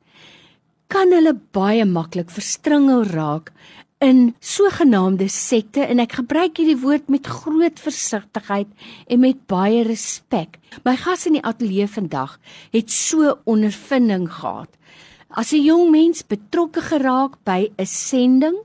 kan 0.87 1.11
hulle 1.11 1.33
baie 1.51 1.85
maklik 1.85 2.29
verstringel 2.29 3.03
raak 3.03 3.51
in 4.03 4.35
sogenaamde 4.39 5.25
sekte 5.31 5.81
en 5.89 5.99
ek 6.03 6.19
gebruik 6.19 6.59
hierdie 6.59 6.77
woord 6.81 7.07
met 7.09 7.27
groot 7.27 7.79
versigtigheid 7.81 8.69
en 9.09 9.21
met 9.23 9.39
baie 9.49 9.81
respek. 9.87 10.59
My 10.85 10.93
gas 11.01 11.25
in 11.25 11.39
die 11.39 11.45
ateljee 11.45 11.87
vandag 11.89 12.37
het 12.75 12.93
so 12.93 13.39
ondervinding 13.49 14.27
gehad. 14.29 14.69
As 15.29 15.51
'n 15.51 15.63
jong 15.63 15.91
mens 15.91 16.21
betrokke 16.23 16.81
geraak 16.81 17.37
by 17.43 17.69
'n 17.77 17.85
sending 17.85 18.57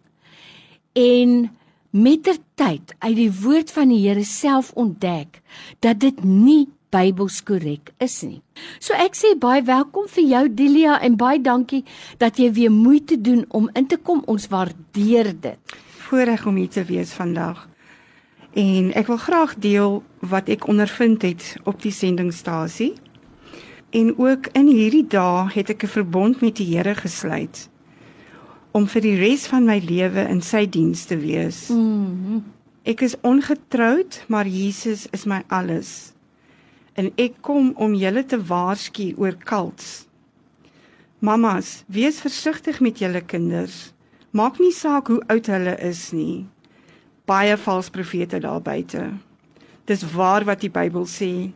en 0.92 1.50
mettertyd 1.90 2.94
uit 2.98 3.16
die 3.16 3.32
woord 3.32 3.70
van 3.70 3.88
die 3.88 4.08
Here 4.08 4.24
self 4.24 4.72
ontdek 4.74 5.40
dat 5.80 6.00
dit 6.00 6.24
nie 6.24 6.68
Bybels 6.92 7.40
korrek 7.48 7.94
is 8.04 8.18
nie. 8.20 8.42
So 8.76 8.92
ek 9.00 9.16
sê 9.16 9.32
baie 9.40 9.62
welkom 9.64 10.10
vir 10.12 10.26
jou 10.28 10.42
Delia 10.52 10.98
en 11.00 11.16
baie 11.16 11.40
dankie 11.40 11.80
dat 12.20 12.36
jy 12.36 12.50
weer 12.52 12.72
moeite 12.72 13.16
doen 13.16 13.46
om 13.48 13.70
in 13.78 13.88
te 13.88 13.96
kom. 13.96 14.20
Ons 14.28 14.50
waardeer 14.52 15.32
dit. 15.32 15.76
Voorreg 16.04 16.44
om 16.46 16.60
hier 16.60 16.68
te 16.68 16.84
wees 16.84 17.14
vandag. 17.16 17.64
En 18.52 18.92
ek 18.92 19.08
wil 19.08 19.16
graag 19.16 19.56
deel 19.64 20.02
wat 20.20 20.52
ek 20.52 20.68
ondervind 20.68 21.24
het 21.24 21.54
op 21.64 21.80
die 21.80 21.94
sendingstasie. 21.96 22.92
En 23.96 24.12
ook 24.18 24.52
in 24.52 24.68
hierdie 24.68 25.06
dae 25.08 25.48
het 25.54 25.72
ek 25.72 25.84
'n 25.84 25.96
verbond 25.96 26.40
met 26.40 26.56
die 26.56 26.76
Here 26.76 26.94
gesluit 26.94 27.68
om 28.72 28.86
vir 28.86 29.00
die 29.00 29.16
res 29.16 29.46
van 29.46 29.64
my 29.64 29.80
lewe 29.84 30.28
in 30.28 30.40
sy 30.40 30.66
diens 30.68 31.04
te 31.04 31.16
wees. 31.16 31.68
Mm 31.68 31.76
-hmm. 32.24 32.44
Ek 32.84 33.00
is 33.00 33.16
ongetroud, 33.20 34.24
maar 34.28 34.46
Jesus 34.46 35.06
is 35.12 35.24
my 35.24 35.42
alles 35.48 36.12
en 36.98 37.10
ek 37.20 37.40
kom 37.44 37.72
om 37.80 37.94
julle 37.96 38.24
te 38.28 38.38
waarsku 38.38 39.12
oor 39.20 39.36
kults. 39.48 40.06
Mamas, 41.22 41.82
wees 41.86 42.20
versigtig 42.20 42.80
met 42.82 42.98
julle 42.98 43.22
kinders. 43.22 43.92
Maak 44.32 44.58
nie 44.60 44.72
saak 44.74 45.08
hoe 45.12 45.20
oud 45.30 45.48
hulle 45.52 45.76
is 45.84 46.10
nie. 46.12 46.44
Baie 47.28 47.56
valse 47.56 47.92
profete 47.94 48.40
daar 48.42 48.62
buite. 48.64 49.04
Dis 49.86 50.02
waar 50.14 50.44
wat 50.48 50.64
die 50.64 50.72
Bybel 50.72 51.06
sê. 51.06 51.52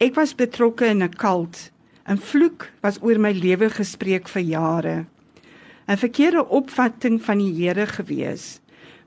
Ek 0.00 0.16
was 0.16 0.34
betrokke 0.34 0.86
in 0.88 1.02
'n 1.02 1.12
kult. 1.12 1.70
'n 2.08 2.16
Vloek 2.16 2.70
was 2.82 2.98
oor 3.02 3.18
my 3.18 3.32
lewe 3.32 3.70
gespreek 3.70 4.28
vir 4.28 4.42
jare. 4.42 5.06
'n 5.88 5.96
Verkeerde 5.96 6.48
opvatting 6.48 7.20
van 7.22 7.38
die 7.38 7.52
Here 7.52 7.86
gewees. 7.86 8.60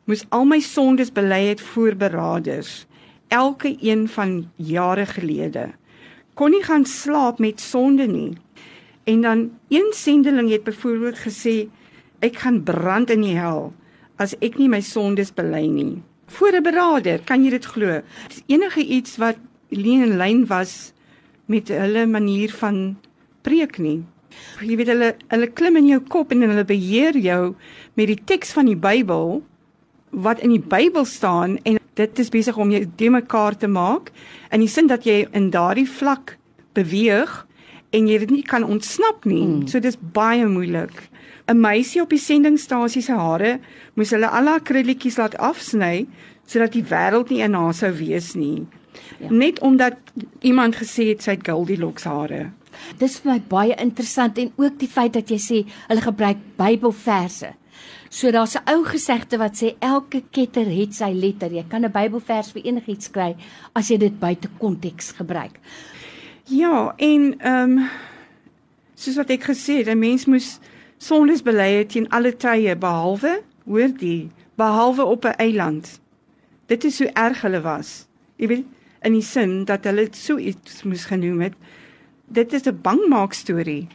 Moes 0.06 0.26
al 0.30 0.46
my 0.46 0.60
sondes 0.60 1.12
bely 1.12 1.48
het 1.48 1.62
voor 1.62 1.96
beraders 1.96 2.86
elke 3.34 3.74
een 3.82 4.06
van 4.08 4.44
jare 4.56 5.06
gelede 5.10 5.72
kon 6.34 6.54
nie 6.54 6.64
gaan 6.66 6.86
slaap 6.86 7.40
met 7.40 7.62
sonde 7.62 8.08
nie. 8.08 8.34
En 9.04 9.22
dan 9.22 9.52
een 9.70 9.92
sendeling 9.96 10.50
het 10.50 10.64
byvoorbeeld 10.64 11.20
gesê 11.26 11.56
ek 12.24 12.40
gaan 12.46 12.64
brand 12.64 13.10
in 13.14 13.22
die 13.26 13.38
hel 13.38 13.74
as 14.22 14.36
ek 14.46 14.58
nie 14.58 14.70
my 14.70 14.82
sondes 14.82 15.34
bely 15.34 15.66
nie. 15.68 16.02
Voor 16.28 16.54
'n 16.54 16.64
beraader, 16.64 17.20
kan 17.26 17.44
jy 17.44 17.50
dit 17.50 17.66
glo? 17.66 18.02
Dis 18.28 18.44
enige 18.48 18.86
iets 18.86 19.18
wat 19.18 19.38
leen 19.70 20.02
en 20.02 20.18
lyn 20.18 20.46
was 20.48 20.94
met 21.46 21.68
hulle 21.68 22.06
manier 22.08 22.52
van 22.52 22.98
preek 23.42 23.78
nie. 23.78 24.04
Jy 24.62 24.76
weet 24.76 24.88
hulle 24.88 25.16
hulle 25.28 25.48
klim 25.48 25.76
in 25.76 25.88
jou 25.88 26.00
kop 26.00 26.32
en 26.32 26.42
hulle 26.42 26.66
beheer 26.66 27.18
jou 27.18 27.56
met 27.94 28.08
die 28.08 28.22
teks 28.26 28.54
van 28.54 28.66
die 28.66 28.78
Bybel 28.78 29.44
wat 30.10 30.40
in 30.40 30.50
die 30.50 30.64
Bybel 30.64 31.06
staan 31.06 31.58
en 31.64 31.83
dit 31.94 32.20
is 32.20 32.30
besig 32.30 32.58
om 32.58 32.72
jou 32.72 32.84
de 32.96 33.10
mekaar 33.10 33.58
te 33.58 33.68
maak 33.68 34.12
in 34.52 34.64
die 34.64 34.72
sin 34.72 34.88
dat 34.88 35.06
jy 35.06 35.24
in 35.32 35.50
daardie 35.54 35.90
vlak 35.90 36.38
beweeg 36.74 37.46
en 37.94 38.08
jy 38.10 38.18
dit 38.26 38.32
nie 38.40 38.44
kan 38.44 38.66
ontsnap 38.66 39.26
nie. 39.30 39.46
Mm. 39.46 39.68
So 39.70 39.80
dis 39.80 39.98
baie 39.98 40.46
moeilik. 40.50 41.10
'n 41.48 41.60
Meisie 41.60 42.02
op 42.02 42.10
die 42.10 42.22
sendingstasie 42.22 43.02
se 43.04 43.14
hare 43.14 43.60
moes 43.96 44.14
hulle 44.16 44.30
al 44.30 44.48
haar 44.48 44.64
krulletjies 44.64 45.18
laat 45.20 45.36
afsny 45.38 46.08
sodat 46.48 46.72
die 46.72 46.86
wêreld 46.88 47.30
nie 47.30 47.42
in 47.44 47.54
haar 47.54 47.74
sou 47.74 47.92
wees 47.92 48.34
nie. 48.36 48.66
Ja. 49.20 49.30
Net 49.30 49.60
omdat 49.60 49.98
iemand 50.42 50.76
gesê 50.76 51.10
het 51.12 51.24
sy 51.24 51.36
het 51.36 51.48
Goldilocks 51.48 52.08
hare. 52.08 52.52
Dis 52.98 53.20
vir 53.20 53.34
my 53.34 53.42
baie 53.50 53.76
interessant 53.76 54.38
en 54.38 54.52
ook 54.56 54.80
die 54.80 54.90
feit 54.90 55.14
dat 55.14 55.30
jy 55.30 55.40
sê 55.40 55.60
hulle 55.88 56.02
gebruik 56.02 56.40
Bybelverse. 56.58 57.54
So 58.10 58.32
daar's 58.32 58.56
'n 58.56 58.70
ou 58.70 58.84
gesegde 58.86 59.38
wat 59.38 59.56
sê 59.56 59.76
elke 59.80 60.24
ketter 60.32 60.66
het 60.66 60.94
sy 60.94 61.12
letter. 61.14 61.52
Jy 61.52 61.66
kan 61.68 61.86
'n 61.86 61.92
Bybelvers 61.92 62.52
vir 62.52 62.62
enigiets 62.66 63.12
kry 63.12 63.36
as 63.74 63.90
jy 63.90 63.98
dit 63.98 64.20
buite 64.20 64.50
konteks 64.60 65.12
gebruik. 65.12 65.60
Ja, 66.46 66.94
en 66.98 67.40
ehm 67.40 67.78
um, 67.78 67.90
soos 68.96 69.16
wat 69.16 69.30
ek 69.30 69.44
gesê 69.44 69.78
het, 69.78 69.88
'n 69.88 70.00
mens 70.00 70.26
moes 70.26 70.60
sondes 70.98 71.42
bely 71.42 71.86
teen 71.86 72.10
alle 72.10 72.32
tye 72.32 72.76
behalwe, 72.76 73.42
hoor 73.66 73.92
die, 73.98 74.30
behalwe 74.56 75.04
op 75.04 75.26
'n 75.26 75.38
eiland. 75.38 76.00
Dit 76.68 76.84
is 76.84 77.00
hoe 77.00 77.12
erg 77.14 77.42
hulle 77.42 77.62
was. 77.62 78.08
Jy 78.36 78.48
weet, 78.48 78.66
in 79.02 79.14
die 79.14 79.22
sin 79.22 79.66
dat 79.66 79.84
hulle 79.84 80.08
so 80.12 80.38
iets 80.38 80.84
moes 80.84 81.06
genoem 81.06 81.42
het. 81.42 81.54
Dit 82.28 82.54
is 82.54 82.66
'n 82.66 82.80
bangmaak 82.82 83.34
storie. 83.34 83.88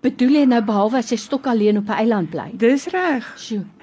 Bedoel 0.00 0.40
jy 0.40 0.44
nou 0.50 0.62
behalwe 0.64 1.00
as 1.00 1.10
jy 1.10 1.18
stok 1.20 1.46
alleen 1.46 1.78
op 1.78 1.88
'n 1.88 1.98
eiland 2.02 2.30
bly? 2.30 2.50
Dis 2.54 2.86
reg. 2.86 3.24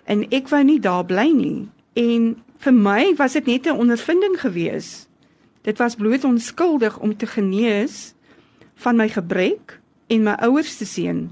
En 0.05 0.25
ek 0.31 0.49
wou 0.49 0.63
nie 0.63 0.79
daar 0.79 1.05
bly 1.05 1.31
nie. 1.31 1.69
En 1.93 2.43
vir 2.57 2.73
my 2.73 3.13
was 3.17 3.33
dit 3.33 3.45
net 3.45 3.67
'n 3.67 3.79
ondervinding 3.79 4.39
gewees. 4.39 5.07
Dit 5.61 5.77
was 5.77 5.95
bloot 5.95 6.23
onskuldig 6.23 6.99
om 6.99 7.17
te 7.17 7.25
genees 7.25 8.13
van 8.75 8.95
my 8.95 9.09
gebrek 9.09 9.79
en 10.07 10.23
my 10.23 10.31
ouers 10.31 10.77
te 10.77 10.85
sien. 10.85 11.31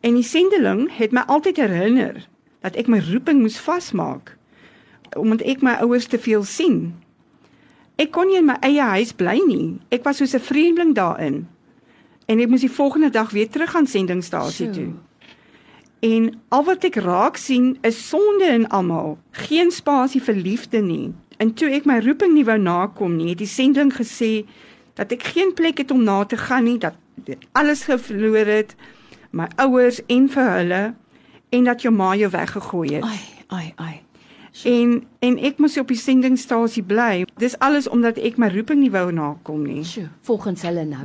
En 0.00 0.14
die 0.14 0.22
sendeling 0.22 0.96
het 0.96 1.12
my 1.12 1.22
altyd 1.26 1.56
herinner 1.56 2.28
dat 2.60 2.76
ek 2.76 2.86
my 2.86 2.98
roeping 2.98 3.40
moes 3.40 3.58
vasmaak 3.58 4.36
omdat 5.16 5.46
ek 5.46 5.62
my 5.62 5.72
ouers 5.80 6.06
te 6.06 6.18
veel 6.18 6.42
sien. 6.44 6.94
Ek 7.96 8.10
kon 8.10 8.26
nie 8.26 8.36
in 8.36 8.44
my 8.44 8.56
eie 8.60 8.82
huis 8.82 9.12
bly 9.12 9.40
nie. 9.46 9.78
Ek 9.88 10.04
was 10.04 10.16
soos 10.16 10.34
'n 10.34 10.40
vreemdeling 10.40 10.94
daarin 10.94 11.46
en 12.26 12.40
ek 12.42 12.50
moes 12.50 12.64
die 12.66 12.72
volgende 12.72 13.10
dag 13.10 13.30
weer 13.30 13.48
terug 13.50 13.74
aan 13.76 13.86
sendingstasie 13.86 14.70
toe. 14.70 14.88
En 16.06 16.28
al 16.48 16.64
wat 16.66 16.84
ek 16.84 16.98
raak 17.02 17.38
sien 17.40 17.76
is 17.86 17.98
sonde 18.08 18.48
in 18.52 18.66
almal, 18.68 19.16
geen 19.46 19.70
spasie 19.70 20.20
vir 20.22 20.34
liefde 20.34 20.82
nie. 20.84 21.14
En 21.42 21.52
toe 21.54 21.70
ek 21.76 21.86
my 21.88 21.98
roeping 22.04 22.34
nie 22.34 22.44
wou 22.44 22.58
nakom 22.60 23.16
nie, 23.16 23.32
het 23.32 23.42
die 23.42 23.50
sending 23.50 23.92
gesê 23.94 24.46
dat 24.96 25.12
ek 25.12 25.26
geen 25.34 25.52
plek 25.56 25.82
het 25.82 25.90
om 25.92 26.04
na 26.04 26.22
te 26.24 26.38
gaan 26.40 26.64
nie, 26.64 26.78
dat 26.80 26.96
alles 27.52 27.84
verloor 27.84 28.48
het, 28.48 28.76
my 29.36 29.48
ouers 29.60 30.00
en 30.12 30.28
vir 30.32 30.50
hulle 30.56 30.82
en 31.52 31.68
dat 31.68 31.84
jou 31.84 31.92
ma 31.94 32.14
jou 32.16 32.30
weggegooi 32.32 32.96
het. 32.96 33.04
Ai, 33.04 33.20
ai, 33.48 33.72
ai. 33.76 33.94
En 34.64 35.02
en 35.20 35.36
ek 35.44 35.58
moes 35.60 35.76
op 35.76 35.90
die 35.92 36.00
sendingstasie 36.00 36.82
bly. 36.82 37.26
Dis 37.40 37.58
alles 37.60 37.88
omdat 37.88 38.16
ek 38.18 38.38
my 38.40 38.48
roeping 38.54 38.80
nie 38.80 38.92
wou 38.92 39.10
nakom 39.12 39.66
nie. 39.66 39.84
Sjoe, 39.84 40.08
volgens 40.24 40.64
hulle 40.64 40.86
nou. 40.88 41.04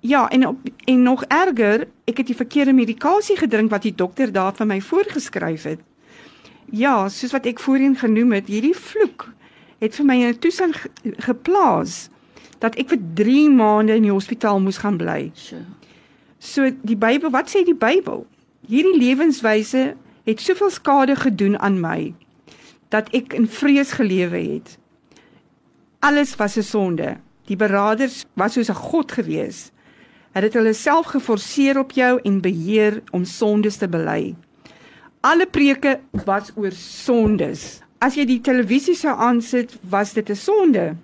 Ja, 0.00 0.28
en 0.28 0.46
op, 0.46 0.58
en 0.84 1.02
nog 1.02 1.24
erger, 1.28 1.88
ek 2.04 2.22
het 2.22 2.26
die 2.26 2.36
verkeerde 2.36 2.72
medikasie 2.72 3.36
gedrink 3.36 3.70
wat 3.70 3.82
die 3.84 3.94
dokter 3.94 4.32
daar 4.32 4.54
vir 4.56 4.66
my 4.66 4.80
voorgeskryf 4.80 5.66
het. 5.68 5.82
Ja, 6.72 7.08
soos 7.08 7.34
wat 7.36 7.46
ek 7.50 7.60
voorheen 7.60 7.96
genoem 7.96 8.32
het, 8.32 8.48
hierdie 8.48 8.76
vloek 8.76 9.28
het 9.80 9.96
vir 9.96 10.06
my 10.06 10.16
in 10.20 10.32
'n 10.32 10.38
toestand 10.38 10.76
geplaas 11.26 12.08
dat 12.58 12.76
ek 12.76 12.88
vir 12.88 13.00
3 13.14 13.50
maande 13.50 13.94
in 13.94 14.02
die 14.02 14.12
hospitaal 14.12 14.60
moes 14.60 14.78
gaan 14.78 14.96
bly. 14.96 15.32
So 16.38 16.70
die 16.82 16.96
Bybel, 16.96 17.30
wat 17.30 17.48
sê 17.48 17.64
die 17.64 17.76
Bybel? 17.76 18.26
Hierdie 18.68 18.96
lewenswyse 18.96 19.96
het 20.24 20.40
soveel 20.40 20.70
skade 20.70 21.16
gedoen 21.16 21.58
aan 21.58 21.80
my 21.80 22.14
dat 22.88 23.08
ek 23.14 23.32
in 23.32 23.48
vrees 23.48 23.92
gelewe 23.92 24.38
het. 24.38 24.78
Alles 26.00 26.36
was 26.36 26.56
'n 26.56 26.62
sonde. 26.62 27.16
Die 27.46 27.56
beraders 27.56 28.24
was 28.34 28.52
soos 28.52 28.70
'n 28.70 28.74
god 28.74 29.12
het 30.32 30.42
dit 30.46 30.54
hulle 30.54 30.72
self 30.74 31.06
geforseer 31.14 31.78
op 31.78 31.92
jou 31.92 32.20
en 32.24 32.40
beheer 32.40 33.02
om 33.10 33.24
sondes 33.24 33.76
te 33.80 33.88
bely. 33.88 34.34
Alle 35.20 35.46
preke 35.46 35.98
was 36.24 36.52
oor 36.56 36.72
sondes. 36.72 37.80
As 38.00 38.16
jy 38.16 38.24
die 38.24 38.40
televisie 38.40 38.94
sou 38.96 39.12
aansit, 39.12 39.74
was 39.90 40.12
dit 40.12 40.30
'n 40.30 40.36
sonde. 40.36 40.96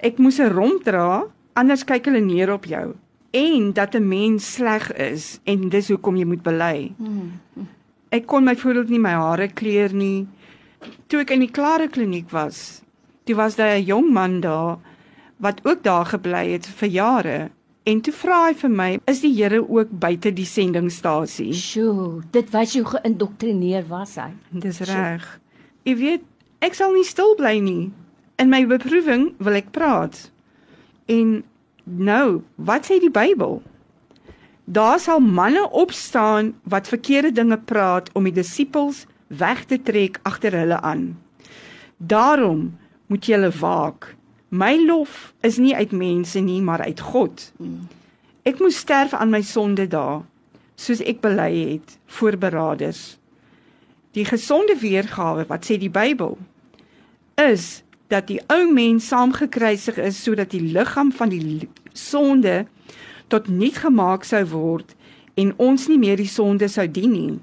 Ek 0.00 0.18
moes 0.18 0.38
'n 0.38 0.52
romp 0.52 0.84
dra, 0.84 1.24
anders 1.54 1.84
kyk 1.84 2.04
hulle 2.04 2.20
neer 2.20 2.52
op 2.52 2.64
jou. 2.64 2.94
En 3.32 3.72
dat 3.72 3.94
'n 3.94 4.08
mens 4.08 4.52
sleg 4.54 4.92
is 4.92 5.40
en 5.44 5.68
dis 5.68 5.88
hoekom 5.88 6.16
jy 6.16 6.24
moet 6.24 6.42
bely. 6.42 6.92
Ek 8.10 8.26
kon 8.26 8.44
my 8.44 8.56
voorbeeld 8.56 8.88
nie 8.88 8.98
my 8.98 9.10
hare 9.10 9.48
kleur 9.48 9.92
nie. 9.92 10.26
Toe 11.08 11.20
ek 11.20 11.30
in 11.30 11.40
die 11.40 11.50
Klare 11.50 11.88
kliniek 11.88 12.30
was, 12.30 12.82
toe 13.24 13.34
was 13.34 13.56
daar 13.56 13.76
'n 13.76 13.84
jong 13.84 14.12
man 14.12 14.40
daar 14.40 14.78
wat 15.38 15.60
ook 15.64 15.82
daar 15.82 16.06
gebly 16.06 16.52
het 16.52 16.66
vir 16.66 16.88
jare. 16.88 17.50
En 17.84 18.00
toe 18.00 18.12
vra 18.16 18.36
hy 18.46 18.54
vir 18.56 18.70
my, 18.70 19.00
"Is 19.06 19.20
die 19.20 19.34
Here 19.34 19.60
ook 19.68 19.90
buite 20.00 20.32
die 20.32 20.46
sendingstasie?" 20.46 21.52
Sjoe, 21.52 22.22
dit 22.30 22.50
was 22.50 22.72
jy 22.72 22.82
geïndoktrineer 22.82 23.86
was 23.88 24.16
hy. 24.16 24.30
Dis 24.50 24.80
reg. 24.80 25.40
Jy 25.84 25.96
weet, 25.96 26.22
ek 26.60 26.74
sal 26.74 26.92
nie 26.92 27.04
stil 27.04 27.34
bly 27.36 27.58
nie. 27.58 27.92
In 28.38 28.48
my 28.48 28.64
beproewing 28.66 29.34
wil 29.38 29.54
ek 29.54 29.70
praat. 29.70 30.30
En 31.06 31.44
nou, 31.84 32.42
wat 32.56 32.86
sê 32.86 33.00
die 33.00 33.10
Bybel? 33.10 33.62
Daar 34.64 34.98
sal 34.98 35.20
manne 35.20 35.70
opstaan 35.70 36.54
wat 36.62 36.88
verkeerde 36.88 37.32
dinge 37.32 37.58
praat 37.58 38.08
om 38.14 38.24
die 38.24 38.32
disippels 38.32 39.06
weg 39.28 39.64
te 39.64 39.82
trek 39.82 40.20
agter 40.22 40.52
hulle 40.56 40.80
aan. 40.80 41.18
Daarom 41.98 42.78
moet 43.06 43.26
julle 43.26 43.50
waak. 43.50 44.14
My 44.54 44.76
lof 44.78 45.32
is 45.42 45.56
nie 45.58 45.74
uit 45.74 45.90
mense 45.90 46.38
nie, 46.38 46.60
maar 46.62 46.84
uit 46.86 47.00
God. 47.00 47.40
Ek 48.46 48.60
moes 48.62 48.76
sterf 48.84 49.14
aan 49.18 49.32
my 49.34 49.40
sonde 49.42 49.88
daar, 49.90 50.20
soos 50.78 51.00
ek 51.02 51.18
bely 51.24 51.48
het 51.72 51.96
voor 52.18 52.36
beraders. 52.38 53.16
Die 54.14 54.26
gesonde 54.28 54.76
weergawe 54.78 55.42
wat 55.48 55.66
sê 55.66 55.78
die 55.82 55.90
Bybel 55.90 56.36
is 57.42 57.82
dat 58.14 58.28
die 58.30 58.38
ou 58.46 58.68
mens 58.70 59.08
saamgekruisig 59.10 59.98
is 59.98 60.22
sodat 60.22 60.54
die 60.54 60.62
liggaam 60.62 61.10
van 61.10 61.34
die 61.34 61.66
sonde 61.90 62.68
tot 63.32 63.50
niet 63.50 63.80
gemaak 63.82 64.22
sou 64.28 64.44
word 64.52 64.94
en 65.34 65.50
ons 65.58 65.88
nie 65.90 65.98
meer 65.98 66.20
die 66.22 66.30
sonde 66.30 66.70
sou 66.70 66.86
dien 66.86 67.10
nie. 67.10 67.40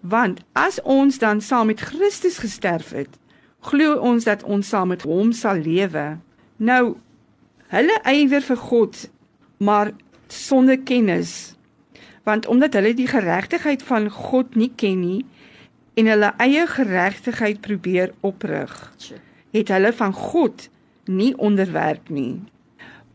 Want 0.00 0.42
as 0.58 0.82
ons 0.82 1.22
dan 1.22 1.38
saam 1.38 1.70
met 1.70 1.86
Christus 1.92 2.42
gesterf 2.42 2.90
het, 2.98 3.19
glo 3.60 3.96
ons 4.00 4.24
dat 4.24 4.42
ons 4.44 4.68
saam 4.68 4.92
met 4.94 5.02
hom 5.08 5.32
sal 5.36 5.60
lewe. 5.60 6.18
Nou 6.56 6.96
hulle 7.70 7.96
ywer 8.10 8.44
vir 8.44 8.60
God, 8.60 9.04
maar 9.58 9.92
sonder 10.28 10.78
kennis. 10.78 11.54
Want 12.24 12.46
omdat 12.46 12.74
hulle 12.78 12.94
die 12.94 13.08
geregtigheid 13.10 13.82
van 13.86 14.08
God 14.10 14.56
nie 14.56 14.72
ken 14.76 15.00
nie 15.00 15.20
en 15.98 16.08
hulle 16.08 16.30
eie 16.40 16.66
geregtigheid 16.70 17.60
probeer 17.60 18.12
oprig, 18.24 18.72
het 19.52 19.72
hulle 19.74 19.90
van 19.92 20.14
God 20.14 20.68
nie 21.10 21.32
onderwerp 21.36 22.08
nie. 22.08 22.40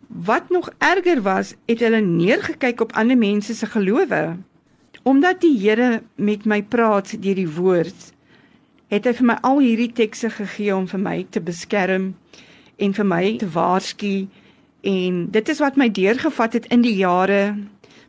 Wat 0.08 0.50
nog 0.50 0.70
erger 0.78 1.22
was, 1.26 1.56
het 1.66 1.82
hulle 1.82 2.02
neergekyk 2.04 2.82
op 2.82 2.94
ander 2.94 3.18
mense 3.18 3.56
se 3.56 3.66
gelowe. 3.66 4.38
Omdat 5.04 5.42
die 5.42 5.56
Here 5.60 6.02
met 6.16 6.46
my 6.46 6.62
praat 6.64 7.16
deur 7.22 7.38
die 7.38 7.50
woord, 7.50 8.12
het 8.94 9.08
hy 9.08 9.14
vir 9.18 9.28
my 9.32 9.38
al 9.48 9.62
hierdie 9.64 9.92
tekste 9.96 10.30
gegee 10.34 10.76
om 10.76 10.88
vir 10.90 11.02
my 11.02 11.16
te 11.34 11.42
beskerm 11.42 12.14
en 12.78 12.94
vir 12.94 13.08
my 13.08 13.24
te 13.42 13.50
waarsku 13.50 14.28
en 14.86 15.26
dit 15.34 15.50
is 15.50 15.62
wat 15.64 15.80
my 15.82 15.90
deurgevat 15.90 16.60
het 16.60 16.68
in 16.74 16.86
die 16.86 16.96
jare 17.00 17.56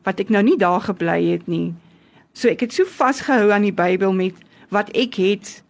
wat 0.06 0.20
ek 0.22 0.30
nou 0.30 0.42
nie 0.46 0.58
daar 0.60 0.84
gebly 0.84 1.18
het 1.32 1.46
nie. 1.50 1.72
So 2.36 2.52
ek 2.52 2.66
het 2.66 2.76
so 2.76 2.84
vasgehou 2.86 3.50
aan 3.50 3.64
die 3.66 3.74
Bybel 3.74 4.12
met 4.14 4.36
wat 4.74 4.92
ek 4.94 5.16
het 5.22 5.62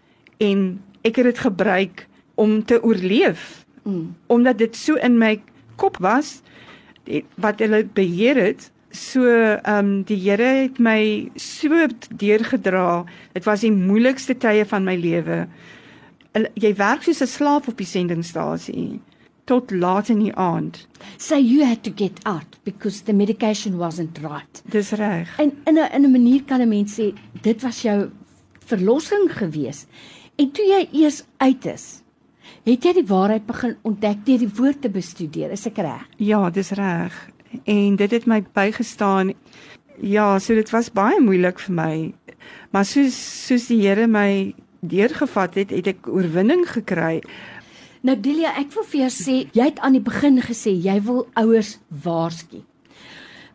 en 0.42 0.82
ek 1.06 1.20
het 1.20 1.30
dit 1.30 1.44
gebruik 1.46 2.06
om 2.34 2.58
te 2.64 2.82
oorleef. 2.82 3.64
Mm. 3.86 4.16
Omdat 4.26 4.58
dit 4.58 4.76
so 4.76 4.98
in 4.98 5.18
my 5.18 5.38
kop 5.80 6.00
was 6.02 6.40
wat 7.38 7.62
hulle 7.62 7.84
beheer 7.94 8.36
het 8.40 8.70
so 8.96 9.22
ehm 9.28 9.78
um, 9.78 9.90
die 10.08 10.18
Here 10.18 10.48
het 10.62 10.78
my 10.78 11.30
so 11.36 11.86
deurgedra. 12.08 13.04
Dit 13.34 13.44
was 13.44 13.60
die 13.60 13.72
moeilikste 13.72 14.36
tye 14.40 14.64
van 14.66 14.84
my 14.84 14.96
lewe. 14.96 15.44
Jy 16.54 16.72
werk 16.76 17.04
soos 17.04 17.22
'n 17.22 17.26
slaaf 17.26 17.68
op 17.68 17.76
die 17.78 17.86
sendingstasie 17.86 19.00
tot 19.46 19.70
laat 19.70 20.08
in 20.08 20.18
die 20.18 20.34
aand. 20.34 20.86
So 21.18 21.36
you 21.36 21.64
had 21.64 21.82
to 21.84 21.92
get 21.94 22.18
out 22.24 22.58
because 22.64 23.04
the 23.04 23.12
medication 23.12 23.76
wasn't 23.78 24.18
right. 24.18 24.62
Dis 24.64 24.90
reg. 24.90 25.38
En 25.38 25.52
in 25.64 25.78
'n 25.78 25.92
in 25.92 26.04
'n 26.04 26.10
manier 26.10 26.42
kan 26.44 26.60
'n 26.60 26.68
mens 26.68 26.98
sê 26.98 27.14
dit 27.42 27.62
was 27.62 27.82
jou 27.82 28.10
verlossing 28.64 29.30
gewees. 29.30 29.86
En 30.36 30.50
toe 30.50 30.64
jy 30.64 30.88
eers 30.92 31.22
uit 31.36 31.66
is, 31.66 32.02
het 32.64 32.84
jy 32.84 32.92
die 32.92 33.06
waarheid 33.06 33.46
begin 33.46 33.76
ontdek 33.82 34.26
deur 34.26 34.38
die 34.38 34.54
woord 34.56 34.82
te 34.82 34.88
bestudeer. 34.88 35.50
Is 35.50 35.66
ek 35.66 35.76
reg? 35.76 36.08
Ja, 36.16 36.50
dis 36.50 36.70
reg 36.70 37.35
en 37.64 37.96
dit 37.96 38.10
het 38.10 38.26
my 38.26 38.42
bygestaan. 38.52 39.34
Ja, 40.00 40.38
so 40.38 40.54
dit 40.54 40.70
was 40.70 40.92
baie 40.92 41.20
moeilik 41.20 41.58
vir 41.58 41.74
my. 41.74 42.14
Maar 42.70 42.84
soos 42.84 43.16
soos 43.46 43.66
die 43.66 43.80
Here 43.86 44.06
my 44.06 44.54
deurgevat 44.80 45.54
het, 45.54 45.70
het 45.70 45.86
ek 45.86 46.08
oorwinning 46.08 46.66
gekry. 46.68 47.22
Nou 48.06 48.14
Delia, 48.20 48.52
ek 48.60 48.74
wil 48.76 48.84
vir 48.86 49.00
jou 49.06 49.10
sê, 49.10 49.36
jy 49.56 49.70
het 49.70 49.80
aan 49.82 49.96
die 49.96 50.04
begin 50.04 50.38
gesê 50.44 50.70
jy 50.70 51.00
wil 51.02 51.24
ouers 51.34 51.78
waarsku. 52.04 52.62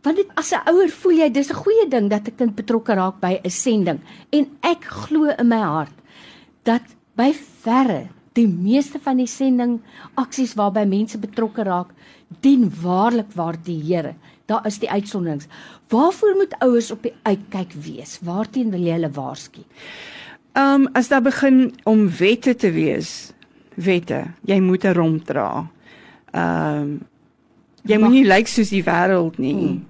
Want 0.01 0.17
dit 0.17 0.27
as 0.35 0.51
'n 0.51 0.65
ouer 0.67 0.89
voel 0.89 1.17
jy 1.21 1.29
dis 1.29 1.51
'n 1.51 1.61
goeie 1.63 1.87
ding 1.87 2.09
dat 2.09 2.27
'n 2.27 2.35
kind 2.35 2.55
betrokke 2.55 2.93
raak 2.93 3.21
by 3.21 3.39
'n 3.43 3.49
sending 3.49 3.99
en 4.31 4.47
ek 4.63 4.83
glo 4.83 5.29
in 5.29 5.47
my 5.47 5.61
hart 5.61 5.93
dat 6.63 6.81
by 7.15 7.33
verre 7.63 8.09
die 8.33 8.47
meeste 8.47 8.99
van 9.03 9.19
die 9.19 9.27
sending 9.27 9.79
aksies 10.19 10.53
waarby 10.59 10.85
mense 10.87 11.19
betrokke 11.19 11.65
raak 11.67 11.91
dien 12.43 12.69
waarlik 12.81 13.33
waar 13.35 13.57
die 13.59 13.79
Here. 13.83 14.15
Daar 14.47 14.65
is 14.67 14.79
die 14.79 14.89
uitsonderings. 14.89 15.47
Waarvoor 15.91 16.35
moet 16.35 16.55
ouers 16.59 16.91
op 16.91 17.03
die 17.03 17.13
uitkyk 17.23 17.75
wees? 17.83 18.17
Waarteen 18.23 18.71
wil 18.71 18.83
jy 18.83 18.95
hulle 18.99 19.11
waarsku? 19.11 19.63
Ehm 20.55 20.87
um, 20.87 20.89
as 20.93 21.07
daar 21.07 21.23
begin 21.23 21.71
om 21.83 22.09
wette 22.09 22.55
te 22.55 22.71
wees, 22.71 23.31
wette. 23.75 24.25
Jy 24.45 24.59
moet 24.59 24.83
'n 24.83 24.93
romp 24.93 25.25
dra. 25.25 25.67
Ehm 26.31 26.81
um, 26.81 26.99
jy 27.83 27.97
moet 27.97 28.11
nie 28.11 28.25
lyk 28.25 28.37
like 28.37 28.49
soos 28.49 28.69
die 28.69 28.83
wêreld 28.83 29.37
nie. 29.37 29.55
Hmm. 29.55 29.85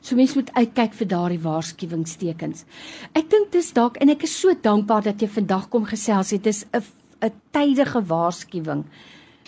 So 0.00 0.16
mense 0.16 0.34
moet 0.34 0.50
uitkyk 0.54 0.94
vir 0.94 1.06
daardie 1.06 1.40
waarskuwingstekens. 1.42 2.64
Ek 3.12 3.28
dink 3.30 3.52
dis 3.52 3.72
dalk 3.72 3.96
en 4.00 4.08
ek 4.08 4.22
is 4.22 4.40
so 4.40 4.54
dankbaar 4.54 5.02
dat 5.02 5.20
jy 5.20 5.28
vandag 5.28 5.68
kom 5.68 5.84
gesels 5.84 6.30
het. 6.30 6.42
Dit 6.42 6.54
is 6.54 6.64
'n 6.72 6.99
'n 7.20 7.32
tydige 7.50 8.02
waarskuwing 8.04 8.84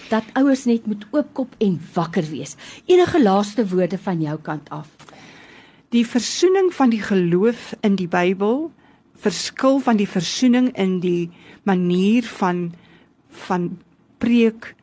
dat 0.09 0.25
ouers 0.33 0.65
net 0.65 0.87
moet 0.87 1.07
oopkop 1.11 1.55
en 1.59 1.81
wakker 1.95 2.27
wees. 2.31 2.57
Enige 2.87 3.23
laaste 3.23 3.69
woorde 3.69 3.99
van 3.99 4.21
jou 4.21 4.39
kant 4.39 4.71
af? 4.71 4.89
Die 5.89 6.07
versoening 6.07 6.73
van 6.75 6.91
die 6.91 7.03
geloof 7.03 7.75
in 7.81 7.97
die 7.97 8.09
Bybel 8.09 8.71
verskil 9.23 9.79
van 9.79 9.97
die 9.97 10.09
versoening 10.09 10.73
in 10.77 11.01
die 11.01 11.31
manier 11.63 12.25
van 12.25 12.73
van 13.47 13.79
preek 14.19 14.75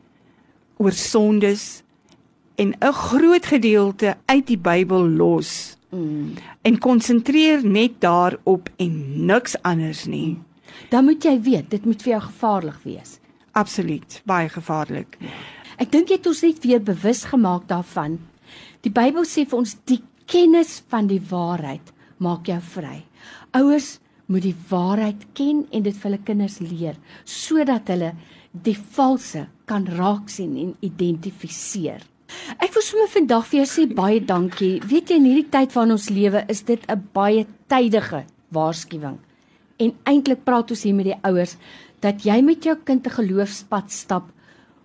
oor 0.76 0.92
sondes 0.92 1.82
en 2.54 2.74
'n 2.80 2.92
groot 2.92 3.46
gedeelte 3.46 4.16
uit 4.26 4.46
die 4.46 4.58
Bybel 4.58 5.08
los. 5.08 5.76
Mm. 5.90 6.34
En 6.62 6.78
konsentreer 6.78 7.66
net 7.66 8.00
daarop 8.00 8.68
en 8.76 9.26
niks 9.26 9.62
anders 9.62 10.04
nie. 10.04 10.34
Mm 10.34 10.49
dan 10.90 11.04
moet 11.04 11.24
jy 11.24 11.36
weet 11.40 11.70
dit 11.70 11.86
moet 11.86 12.02
vir 12.02 12.12
jou 12.12 12.20
gevaarlik 12.26 12.82
wees. 12.84 13.18
Absoluut, 13.52 14.20
baie 14.24 14.48
gevaarlik. 14.48 15.18
Ek 15.80 15.90
dink 15.92 16.10
jy 16.10 16.18
het 16.20 16.26
ons 16.26 16.42
net 16.42 16.60
weer 16.64 16.82
bewus 16.84 17.24
gemaak 17.24 17.66
daarvan. 17.70 18.18
Die 18.84 18.92
Bybel 18.92 19.24
sê 19.24 19.46
vir 19.48 19.58
ons 19.58 19.76
die 19.88 20.02
kennis 20.30 20.82
van 20.92 21.08
die 21.10 21.22
waarheid 21.30 21.92
maak 22.20 22.48
jou 22.48 22.60
vry. 22.74 23.00
Ouers 23.56 23.98
moet 24.30 24.44
die 24.46 24.56
waarheid 24.70 25.24
ken 25.34 25.64
en 25.74 25.82
dit 25.82 25.96
vir 25.96 26.10
hulle 26.10 26.22
kinders 26.26 26.60
leer 26.62 26.98
sodat 27.24 27.90
hulle 27.90 28.12
die 28.52 28.76
valse 28.76 29.46
kan 29.70 29.86
raak 29.98 30.30
sien 30.30 30.56
en 30.58 30.72
identifiseer. 30.86 32.02
Ek 32.62 32.74
wil 32.74 32.84
sommer 32.84 33.10
vandag 33.10 33.46
vir 33.50 33.60
jou 33.60 33.68
sê 33.70 33.86
baie 33.90 34.20
dankie. 34.22 34.78
Weet 34.86 35.10
jy 35.10 35.18
in 35.18 35.26
hierdie 35.26 35.50
tyd 35.50 35.74
van 35.74 35.94
ons 35.94 36.10
lewe 36.14 36.44
is 36.48 36.62
dit 36.62 36.82
'n 36.86 37.08
baie 37.14 37.46
tydige 37.68 38.24
waarskuwing. 38.52 39.18
En 39.80 39.94
eintlik 40.04 40.44
praat 40.44 40.70
ons 40.70 40.82
hier 40.84 40.96
met 40.96 41.08
die 41.08 41.20
ouers 41.24 41.56
dat 42.04 42.24
jy 42.24 42.40
met 42.44 42.64
jou 42.64 42.76
kind 42.84 43.06
'n 43.06 43.16
geloofspad 43.16 43.92
stap 43.92 44.28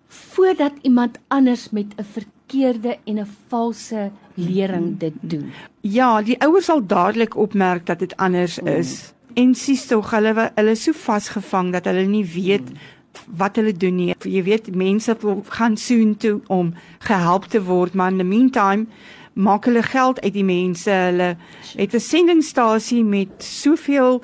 voordat 0.08 0.74
iemand 0.82 1.20
anders 1.28 1.70
met 1.72 1.88
'n 1.98 2.04
verkeerde 2.04 2.98
en 3.06 3.20
'n 3.20 3.28
valse 3.48 4.12
lering 4.34 4.98
dit 4.98 5.14
doen. 5.22 5.52
Ja, 5.82 6.22
die 6.22 6.42
ouers 6.42 6.66
sal 6.66 6.86
dadelik 6.86 7.36
opmerk 7.36 7.86
dat 7.86 8.00
dit 8.00 8.16
anders 8.16 8.60
mm. 8.62 8.68
is. 8.68 9.14
En 9.34 9.56
sies 9.56 9.86
tog 9.86 10.12
hulle 10.12 10.52
hulle 10.56 10.76
so 10.76 10.92
vasgevang 10.92 11.72
dat 11.72 11.86
hulle 11.86 12.06
nie 12.06 12.26
weet 12.26 12.70
mm. 12.70 12.78
wat 13.38 13.56
hulle 13.56 13.74
doen 13.74 13.96
nie. 13.96 14.16
Jy 14.20 14.44
weet 14.44 14.76
mense 14.76 15.18
gaan 15.44 15.78
soontoe 15.78 16.42
om 16.48 16.74
gehelp 17.00 17.46
te 17.46 17.64
word, 17.64 17.94
maar 17.94 18.12
in 18.12 18.18
the 18.18 18.24
meantime 18.24 18.86
maak 19.34 19.66
hulle 19.66 19.84
geld 19.84 20.22
uit 20.22 20.34
die 20.34 20.44
mense. 20.44 20.92
Hulle 20.92 21.38
het 21.76 21.94
'n 21.94 22.00
sendingstasie 22.00 23.04
met 23.04 23.44
soveel 23.44 24.22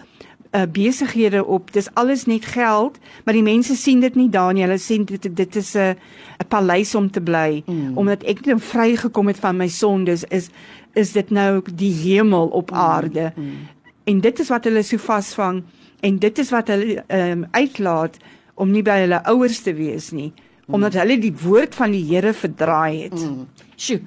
uh, 0.52 0.62
besighede 0.72 1.46
op. 1.46 1.72
Dis 1.74 1.90
alles 1.94 2.26
net 2.26 2.46
geld, 2.46 2.98
maar 3.26 3.34
die 3.34 3.44
mense 3.46 3.76
sien 3.76 4.00
dit 4.00 4.16
nie 4.16 4.30
Daniel. 4.30 4.70
Hulle 4.70 4.80
sien 4.82 5.06
dit 5.06 5.28
dit 5.36 5.56
is 5.56 5.74
'n 5.76 5.96
'n 6.40 6.48
paleis 6.48 6.96
om 6.96 7.12
te 7.12 7.22
bly 7.22 7.64
mm. 7.66 7.98
omdat 7.98 8.24
ek 8.24 8.46
nou 8.46 8.60
vrygekom 8.60 9.28
het 9.28 9.40
van 9.40 9.58
my 9.58 9.68
sondes 9.68 10.24
is 10.24 10.50
is 10.94 11.12
dit 11.12 11.30
nou 11.30 11.62
die 11.76 11.94
hemel 11.94 12.48
op 12.48 12.72
mm. 12.72 12.78
aarde. 12.78 13.32
Mm. 13.36 13.68
En 14.04 14.20
dit 14.20 14.40
is 14.40 14.50
wat 14.50 14.64
hulle 14.64 14.84
so 14.84 14.98
vasvang 14.98 15.64
en 16.00 16.20
dit 16.20 16.38
is 16.38 16.50
wat 16.50 16.68
hulle 16.68 17.04
um, 17.08 17.46
uitlaat 17.52 18.18
om 18.56 18.72
nie 18.72 18.82
by 18.82 19.00
hulle 19.00 19.24
ouers 19.24 19.60
te 19.60 19.74
wees 19.74 20.12
nie 20.12 20.34
mm. 20.34 20.74
omdat 20.74 20.94
hulle 20.94 21.20
die 21.20 21.36
woord 21.44 21.76
van 21.76 21.92
die 21.92 22.06
Here 22.06 22.34
verdraai 22.34 23.02
het. 23.04 23.20
Mm. 23.20 23.48
Sjoe 23.76 24.02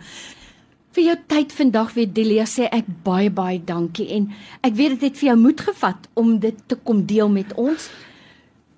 vir 0.94 1.04
jou 1.08 1.16
tyd 1.26 1.52
vandag 1.52 1.94
weer 1.96 2.10
Delia 2.14 2.46
sê 2.46 2.68
ek 2.70 2.86
baie 3.06 3.30
baie 3.30 3.58
dankie 3.58 4.06
en 4.16 4.28
ek 4.62 4.76
weet 4.78 4.96
dit 4.96 5.08
het 5.08 5.18
vir 5.20 5.30
jou 5.32 5.38
moed 5.40 5.64
gevat 5.68 6.08
om 6.14 6.36
dit 6.42 6.60
te 6.70 6.76
kom 6.76 7.02
deel 7.06 7.32
met 7.32 7.54
ons. 7.58 7.88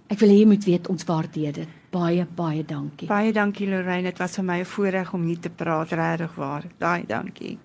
Ek 0.09 0.21
wil 0.23 0.33
hê 0.33 0.41
jy 0.41 0.49
moet 0.49 0.65
weet 0.65 0.89
ons 0.93 1.07
waardeer 1.09 1.53
dit. 1.53 1.77
Baie 1.93 2.27
baie 2.39 2.65
dankie. 2.65 3.09
Baie 3.11 3.33
dankie 3.33 3.69
Lorraine, 3.69 4.11
dit 4.11 4.19
was 4.19 4.37
vir 4.37 4.45
my 4.45 4.59
'n 4.61 4.65
voorreg 4.65 5.15
om 5.15 5.23
hier 5.27 5.41
te 5.41 5.51
praat 5.51 5.93
regtig 5.93 6.35
waar. 6.35 6.65
Baie 6.79 7.05
dankie. 7.07 7.59